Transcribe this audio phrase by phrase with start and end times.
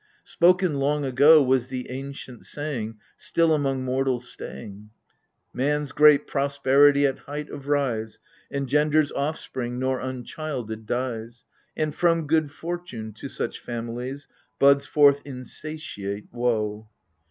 [0.23, 4.89] Spoken long ago Was the ancient saying Still among mortals staying:"
[5.53, 8.17] Man's great prosperity at height of rise
[8.51, 11.45] Engenders offspring nor unchilded dies;
[11.77, 14.27] And, from good fortune, to such families.
[14.57, 16.89] Buds forth insatiate woe."